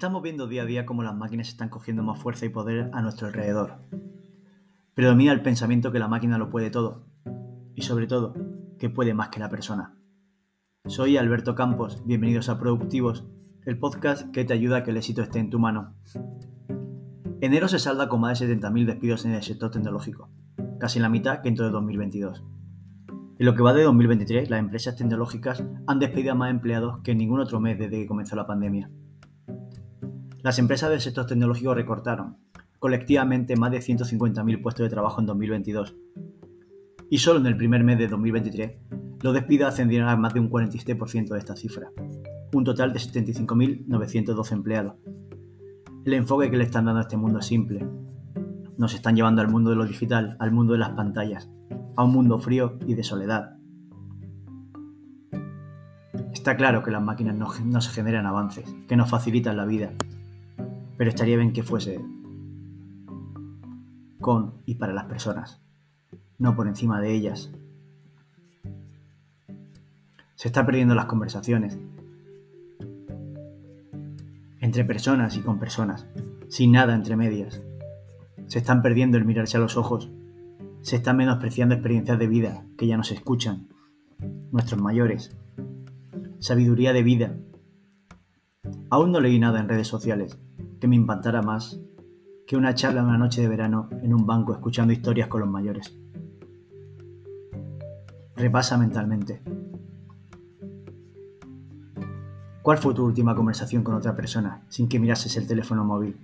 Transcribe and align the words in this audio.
Estamos 0.00 0.22
viendo 0.22 0.46
día 0.46 0.62
a 0.62 0.64
día 0.64 0.86
cómo 0.86 1.02
las 1.02 1.14
máquinas 1.14 1.48
están 1.48 1.68
cogiendo 1.68 2.02
más 2.02 2.18
fuerza 2.18 2.46
y 2.46 2.48
poder 2.48 2.88
a 2.94 3.02
nuestro 3.02 3.26
alrededor. 3.26 3.82
Predomina 4.94 5.30
el 5.30 5.42
pensamiento 5.42 5.92
que 5.92 5.98
la 5.98 6.08
máquina 6.08 6.38
lo 6.38 6.48
puede 6.48 6.70
todo 6.70 7.04
y 7.74 7.82
sobre 7.82 8.06
todo 8.06 8.32
que 8.78 8.88
puede 8.88 9.12
más 9.12 9.28
que 9.28 9.40
la 9.40 9.50
persona. 9.50 9.98
Soy 10.86 11.18
Alberto 11.18 11.54
Campos, 11.54 12.02
bienvenidos 12.06 12.48
a 12.48 12.58
Productivos, 12.58 13.26
el 13.66 13.78
podcast 13.78 14.30
que 14.30 14.46
te 14.46 14.54
ayuda 14.54 14.78
a 14.78 14.84
que 14.84 14.90
el 14.90 14.96
éxito 14.96 15.20
esté 15.20 15.38
en 15.38 15.50
tu 15.50 15.58
mano. 15.58 15.92
Enero 17.42 17.68
se 17.68 17.78
salda 17.78 18.08
con 18.08 18.22
más 18.22 18.40
de 18.40 18.58
70.000 18.58 18.86
despidos 18.86 19.26
en 19.26 19.32
el 19.32 19.42
sector 19.42 19.70
tecnológico, 19.70 20.30
casi 20.78 20.98
la 20.98 21.10
mitad 21.10 21.42
que 21.42 21.50
en 21.50 21.56
todo 21.56 21.70
2022. 21.70 22.42
En 23.38 23.44
lo 23.44 23.54
que 23.54 23.62
va 23.62 23.74
de 23.74 23.82
2023, 23.82 24.48
las 24.48 24.60
empresas 24.60 24.96
tecnológicas 24.96 25.62
han 25.86 25.98
despedido 25.98 26.32
a 26.32 26.36
más 26.36 26.50
empleados 26.50 27.00
que 27.02 27.10
en 27.10 27.18
ningún 27.18 27.40
otro 27.40 27.60
mes 27.60 27.78
desde 27.78 27.98
que 27.98 28.06
comenzó 28.06 28.34
la 28.34 28.46
pandemia. 28.46 28.90
Las 30.42 30.58
empresas 30.58 30.88
del 30.88 31.02
sector 31.02 31.26
tecnológico 31.26 31.74
recortaron 31.74 32.38
colectivamente 32.78 33.56
más 33.56 33.70
de 33.72 33.80
150.000 33.80 34.62
puestos 34.62 34.84
de 34.84 34.88
trabajo 34.88 35.20
en 35.20 35.26
2022. 35.26 35.94
Y 37.10 37.18
solo 37.18 37.40
en 37.40 37.46
el 37.46 37.58
primer 37.58 37.84
mes 37.84 37.98
de 37.98 38.08
2023, 38.08 38.78
los 39.22 39.34
despidos 39.34 39.68
ascendieron 39.68 40.08
a 40.08 40.16
más 40.16 40.32
de 40.32 40.40
un 40.40 40.50
47% 40.50 41.28
de 41.28 41.38
esta 41.38 41.56
cifra, 41.56 41.90
un 42.54 42.64
total 42.64 42.94
de 42.94 43.00
75.912 43.00 44.52
empleados. 44.52 44.94
El 46.06 46.14
enfoque 46.14 46.50
que 46.50 46.56
le 46.56 46.64
están 46.64 46.86
dando 46.86 47.00
a 47.00 47.02
este 47.02 47.18
mundo 47.18 47.40
es 47.40 47.46
simple. 47.46 47.86
Nos 48.78 48.94
están 48.94 49.16
llevando 49.16 49.42
al 49.42 49.48
mundo 49.48 49.68
de 49.68 49.76
lo 49.76 49.84
digital, 49.84 50.36
al 50.40 50.52
mundo 50.52 50.72
de 50.72 50.78
las 50.78 50.90
pantallas, 50.90 51.50
a 51.96 52.04
un 52.04 52.12
mundo 52.12 52.38
frío 52.38 52.78
y 52.86 52.94
de 52.94 53.02
soledad. 53.02 53.58
Está 56.32 56.56
claro 56.56 56.82
que 56.82 56.90
las 56.90 57.02
máquinas 57.02 57.36
nos 57.36 57.88
generan 57.90 58.24
avances, 58.24 58.74
que 58.88 58.96
nos 58.96 59.10
facilitan 59.10 59.58
la 59.58 59.66
vida, 59.66 59.92
pero 61.00 61.08
estaría 61.08 61.38
bien 61.38 61.54
que 61.54 61.62
fuese 61.62 61.98
con 64.20 64.52
y 64.66 64.74
para 64.74 64.92
las 64.92 65.06
personas, 65.06 65.58
no 66.36 66.54
por 66.54 66.68
encima 66.68 67.00
de 67.00 67.14
ellas. 67.14 67.50
Se 70.34 70.48
está 70.48 70.66
perdiendo 70.66 70.94
las 70.94 71.06
conversaciones 71.06 71.78
entre 74.60 74.84
personas 74.84 75.38
y 75.38 75.40
con 75.40 75.58
personas, 75.58 76.06
sin 76.48 76.72
nada 76.72 76.94
entre 76.94 77.16
medias. 77.16 77.62
Se 78.48 78.58
están 78.58 78.82
perdiendo 78.82 79.16
el 79.16 79.24
mirarse 79.24 79.56
a 79.56 79.60
los 79.60 79.78
ojos. 79.78 80.10
Se 80.82 80.96
están 80.96 81.16
menospreciando 81.16 81.74
experiencias 81.74 82.18
de 82.18 82.26
vida 82.26 82.66
que 82.76 82.86
ya 82.86 82.98
no 82.98 83.04
se 83.04 83.14
escuchan. 83.14 83.68
Nuestros 84.52 84.82
mayores. 84.82 85.34
Sabiduría 86.40 86.92
de 86.92 87.02
vida. 87.02 87.38
Aún 88.90 89.12
no 89.12 89.20
leí 89.20 89.38
nada 89.38 89.60
en 89.60 89.68
redes 89.70 89.88
sociales, 89.88 90.38
que 90.80 90.88
me 90.88 90.96
impactara 90.96 91.42
más 91.42 91.78
que 92.46 92.56
una 92.56 92.74
charla 92.74 93.04
una 93.04 93.18
noche 93.18 93.42
de 93.42 93.48
verano 93.48 93.88
en 94.02 94.12
un 94.12 94.26
banco 94.26 94.52
escuchando 94.52 94.92
historias 94.92 95.28
con 95.28 95.40
los 95.40 95.48
mayores. 95.48 95.96
Repasa 98.34 98.76
mentalmente. 98.76 99.42
¿Cuál 102.62 102.78
fue 102.78 102.94
tu 102.94 103.04
última 103.04 103.34
conversación 103.34 103.84
con 103.84 103.94
otra 103.94 104.16
persona 104.16 104.62
sin 104.68 104.88
que 104.88 104.98
mirases 104.98 105.36
el 105.36 105.46
teléfono 105.46 105.84
móvil? 105.84 106.16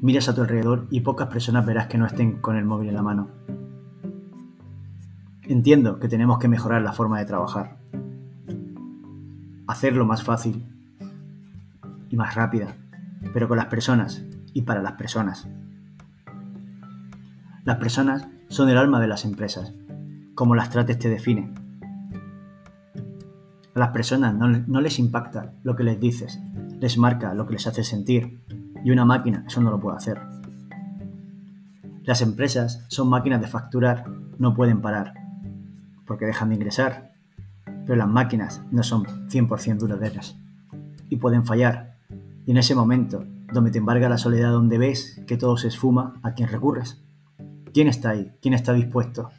Miras 0.00 0.28
a 0.28 0.34
tu 0.34 0.42
alrededor 0.42 0.86
y 0.90 1.00
pocas 1.00 1.28
personas 1.28 1.64
verás 1.66 1.86
que 1.86 1.98
no 1.98 2.06
estén 2.06 2.40
con 2.40 2.56
el 2.56 2.64
móvil 2.66 2.90
en 2.90 2.94
la 2.94 3.02
mano. 3.02 3.28
Entiendo 5.42 5.98
que 5.98 6.08
tenemos 6.08 6.38
que 6.38 6.48
mejorar 6.48 6.82
la 6.82 6.92
forma 6.92 7.18
de 7.18 7.24
trabajar. 7.24 7.78
Hacerlo 9.66 10.04
más 10.04 10.22
fácil 10.22 10.66
más 12.14 12.34
rápida, 12.34 12.76
pero 13.32 13.48
con 13.48 13.56
las 13.56 13.66
personas 13.66 14.24
y 14.52 14.62
para 14.62 14.82
las 14.82 14.92
personas. 14.92 15.48
Las 17.64 17.78
personas 17.78 18.28
son 18.48 18.68
el 18.68 18.76
alma 18.76 19.00
de 19.00 19.08
las 19.08 19.24
empresas. 19.24 19.72
Como 20.34 20.54
las 20.54 20.70
trates 20.70 20.98
te 20.98 21.08
define. 21.08 21.52
A 23.74 23.78
las 23.78 23.88
personas 23.88 24.34
no, 24.34 24.48
no, 24.48 24.80
les 24.80 24.98
impacta 24.98 25.54
lo 25.62 25.74
que 25.74 25.82
les 25.82 25.98
dices, 25.98 26.40
les 26.78 26.98
marca 26.98 27.34
lo 27.34 27.46
que 27.46 27.54
les 27.54 27.66
hace 27.66 27.82
sentir. 27.82 28.40
Y 28.84 28.90
una 28.90 29.04
máquina 29.04 29.44
eso 29.46 29.60
no 29.60 29.70
lo 29.70 29.80
puede 29.80 29.96
hacer. 29.96 30.20
Las 32.02 32.20
empresas 32.20 32.84
son 32.88 33.08
máquinas 33.08 33.40
de 33.40 33.46
facturar, 33.46 34.04
no 34.38 34.54
pueden 34.54 34.82
parar, 34.82 35.14
porque 36.06 36.26
dejan 36.26 36.50
de 36.50 36.56
ingresar. 36.56 37.12
Pero 37.86 37.96
las 37.96 38.08
máquinas 38.08 38.62
no 38.70 38.82
son 38.82 39.04
100% 39.28 39.78
duraderas 39.78 40.36
y 41.08 41.16
pueden 41.16 41.44
fallar 41.44 41.93
y 42.46 42.50
en 42.50 42.58
ese 42.58 42.74
momento, 42.74 43.24
donde 43.52 43.70
te 43.70 43.78
embarga 43.78 44.08
la 44.08 44.18
soledad, 44.18 44.50
donde 44.50 44.78
ves 44.78 45.22
que 45.26 45.36
todo 45.36 45.56
se 45.56 45.68
esfuma, 45.68 46.20
¿a 46.22 46.32
quién 46.32 46.48
recurres? 46.48 47.02
¿Quién 47.72 47.88
está 47.88 48.10
ahí? 48.10 48.32
¿Quién 48.42 48.54
está 48.54 48.72
dispuesto? 48.72 49.30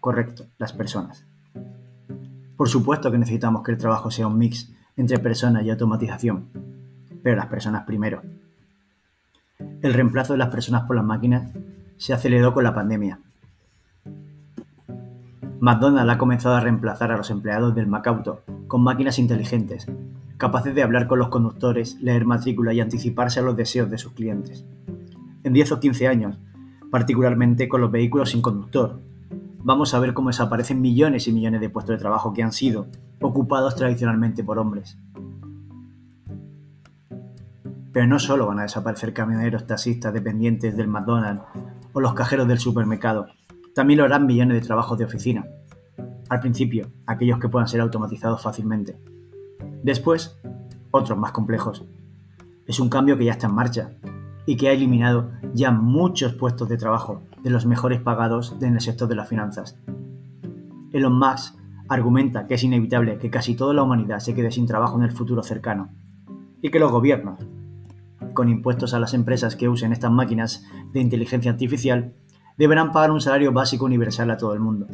Correcto, 0.00 0.46
las 0.58 0.72
personas. 0.72 1.26
Por 2.56 2.68
supuesto 2.68 3.10
que 3.10 3.18
necesitamos 3.18 3.62
que 3.62 3.72
el 3.72 3.78
trabajo 3.78 4.10
sea 4.10 4.26
un 4.26 4.38
mix 4.38 4.72
entre 4.96 5.18
personas 5.18 5.64
y 5.64 5.70
automatización, 5.70 6.48
pero 7.22 7.36
las 7.36 7.46
personas 7.46 7.84
primero. 7.84 8.22
El 9.82 9.92
reemplazo 9.92 10.32
de 10.32 10.38
las 10.38 10.48
personas 10.48 10.84
por 10.84 10.96
las 10.96 11.04
máquinas 11.04 11.52
se 11.98 12.14
aceleró 12.14 12.54
con 12.54 12.64
la 12.64 12.74
pandemia. 12.74 13.20
McDonald's 15.60 16.12
ha 16.12 16.18
comenzado 16.18 16.54
a 16.54 16.60
reemplazar 16.60 17.12
a 17.12 17.16
los 17.16 17.30
empleados 17.30 17.74
del 17.74 17.86
MacAuto 17.86 18.42
con 18.68 18.82
máquinas 18.82 19.18
inteligentes 19.18 19.86
capaces 20.36 20.74
de 20.74 20.82
hablar 20.82 21.06
con 21.06 21.18
los 21.18 21.28
conductores, 21.28 22.00
leer 22.00 22.24
matrícula 22.24 22.72
y 22.72 22.80
anticiparse 22.80 23.40
a 23.40 23.42
los 23.42 23.56
deseos 23.56 23.90
de 23.90 23.98
sus 23.98 24.12
clientes. 24.12 24.66
En 25.44 25.52
10 25.52 25.72
o 25.72 25.80
15 25.80 26.08
años, 26.08 26.38
particularmente 26.90 27.68
con 27.68 27.80
los 27.80 27.90
vehículos 27.90 28.30
sin 28.30 28.42
conductor, 28.42 29.00
vamos 29.58 29.94
a 29.94 30.00
ver 30.00 30.14
cómo 30.14 30.28
desaparecen 30.28 30.80
millones 30.80 31.26
y 31.28 31.32
millones 31.32 31.60
de 31.60 31.70
puestos 31.70 31.96
de 31.96 32.00
trabajo 32.00 32.32
que 32.32 32.42
han 32.42 32.52
sido 32.52 32.86
ocupados 33.20 33.76
tradicionalmente 33.76 34.44
por 34.44 34.58
hombres. 34.58 34.98
Pero 37.92 38.06
no 38.06 38.18
solo 38.18 38.46
van 38.46 38.58
a 38.58 38.62
desaparecer 38.62 39.14
camioneros, 39.14 39.66
taxistas, 39.66 40.12
dependientes 40.12 40.76
del 40.76 40.88
McDonald's 40.88 41.44
o 41.94 42.00
los 42.00 42.12
cajeros 42.12 42.46
del 42.46 42.58
supermercado, 42.58 43.26
también 43.74 43.98
lo 43.98 44.04
harán 44.04 44.26
millones 44.26 44.60
de 44.60 44.66
trabajos 44.66 44.98
de 44.98 45.06
oficina. 45.06 45.46
Al 46.28 46.40
principio, 46.40 46.88
aquellos 47.06 47.38
que 47.38 47.48
puedan 47.48 47.68
ser 47.68 47.80
automatizados 47.80 48.42
fácilmente. 48.42 48.98
Después, 49.82 50.38
otros 50.90 51.18
más 51.18 51.32
complejos. 51.32 51.84
Es 52.66 52.80
un 52.80 52.88
cambio 52.88 53.16
que 53.16 53.24
ya 53.24 53.32
está 53.32 53.46
en 53.46 53.54
marcha 53.54 53.92
y 54.46 54.56
que 54.56 54.68
ha 54.68 54.72
eliminado 54.72 55.30
ya 55.54 55.70
muchos 55.70 56.34
puestos 56.34 56.68
de 56.68 56.76
trabajo 56.76 57.22
de 57.42 57.50
los 57.50 57.66
mejores 57.66 58.00
pagados 58.00 58.56
en 58.60 58.74
el 58.74 58.80
sector 58.80 59.08
de 59.08 59.16
las 59.16 59.28
finanzas. 59.28 59.78
Elon 60.92 61.18
Musk 61.18 61.54
argumenta 61.88 62.46
que 62.46 62.54
es 62.54 62.64
inevitable 62.64 63.18
que 63.18 63.30
casi 63.30 63.54
toda 63.54 63.74
la 63.74 63.82
humanidad 63.82 64.18
se 64.18 64.34
quede 64.34 64.50
sin 64.50 64.66
trabajo 64.66 64.96
en 64.96 65.04
el 65.04 65.12
futuro 65.12 65.42
cercano 65.42 65.90
y 66.62 66.70
que 66.70 66.80
los 66.80 66.90
gobiernos, 66.90 67.38
con 68.34 68.48
impuestos 68.48 68.94
a 68.94 69.00
las 69.00 69.14
empresas 69.14 69.56
que 69.56 69.68
usen 69.68 69.92
estas 69.92 70.10
máquinas 70.10 70.64
de 70.92 71.00
inteligencia 71.00 71.50
artificial, 71.50 72.14
deberán 72.56 72.92
pagar 72.92 73.10
un 73.10 73.20
salario 73.20 73.52
básico 73.52 73.84
universal 73.84 74.30
a 74.30 74.36
todo 74.36 74.54
el 74.54 74.60
mundo. 74.60 74.86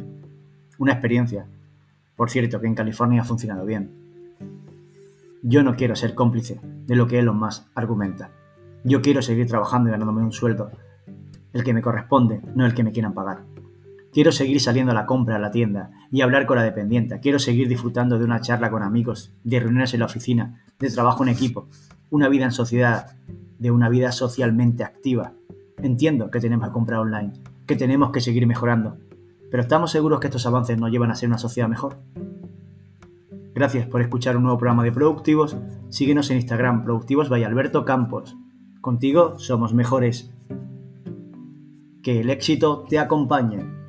Una 0.77 0.93
experiencia, 0.93 1.47
por 2.15 2.29
cierto, 2.29 2.59
que 2.59 2.67
en 2.67 2.75
California 2.75 3.21
ha 3.21 3.25
funcionado 3.25 3.65
bien. 3.65 3.91
Yo 5.45 5.61
no 5.61 5.75
quiero 5.75 5.93
ser 5.97 6.15
cómplice 6.15 6.61
de 6.63 6.95
lo 6.95 7.05
que 7.05 7.19
Elon 7.19 7.37
Musk 7.37 7.65
argumenta. 7.75 8.31
Yo 8.85 9.01
quiero 9.01 9.21
seguir 9.21 9.45
trabajando 9.45 9.89
y 9.89 9.91
ganándome 9.91 10.23
un 10.23 10.31
sueldo, 10.31 10.71
el 11.51 11.65
que 11.65 11.73
me 11.73 11.81
corresponde, 11.81 12.41
no 12.55 12.65
el 12.65 12.73
que 12.73 12.85
me 12.85 12.93
quieran 12.93 13.13
pagar. 13.13 13.43
Quiero 14.13 14.31
seguir 14.31 14.61
saliendo 14.61 14.93
a 14.93 14.95
la 14.95 15.05
compra 15.05 15.35
a 15.35 15.39
la 15.39 15.51
tienda 15.51 15.91
y 16.09 16.21
hablar 16.21 16.45
con 16.45 16.55
la 16.55 16.63
dependiente. 16.63 17.19
Quiero 17.19 17.39
seguir 17.39 17.67
disfrutando 17.67 18.17
de 18.17 18.23
una 18.23 18.39
charla 18.39 18.71
con 18.71 18.83
amigos, 18.83 19.33
de 19.43 19.59
reuniones 19.59 19.93
en 19.93 19.99
la 19.99 20.05
oficina, 20.05 20.63
de 20.79 20.89
trabajo 20.89 21.23
en 21.23 21.29
equipo, 21.29 21.67
una 22.09 22.29
vida 22.29 22.45
en 22.45 22.53
sociedad, 22.53 23.17
de 23.59 23.69
una 23.69 23.89
vida 23.89 24.13
socialmente 24.13 24.85
activa. 24.85 25.33
Entiendo 25.81 26.31
que 26.31 26.39
tenemos 26.39 26.69
que 26.69 26.73
comprar 26.73 27.01
online, 27.01 27.33
que 27.65 27.75
tenemos 27.75 28.11
que 28.11 28.21
seguir 28.21 28.47
mejorando, 28.47 28.97
pero 29.51 29.61
¿estamos 29.61 29.91
seguros 29.91 30.21
que 30.21 30.27
estos 30.27 30.45
avances 30.45 30.77
nos 30.77 30.89
llevan 30.89 31.11
a 31.11 31.15
ser 31.15 31.27
una 31.27 31.37
sociedad 31.37 31.67
mejor? 31.67 31.97
Gracias 33.53 33.87
por 33.87 34.01
escuchar 34.01 34.35
un 34.35 34.43
nuevo 34.43 34.57
programa 34.57 34.83
de 34.83 34.91
Productivos. 34.91 35.57
Síguenos 35.89 36.31
en 36.31 36.37
Instagram, 36.37 36.83
Productivos 36.83 37.29
by 37.29 37.43
Alberto 37.43 37.85
Campos. 37.85 38.35
Contigo 38.81 39.37
somos 39.37 39.73
mejores. 39.73 40.33
Que 42.01 42.21
el 42.21 42.29
éxito 42.29 42.85
te 42.89 42.99
acompañe. 42.99 43.82